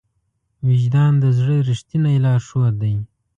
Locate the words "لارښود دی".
2.25-2.93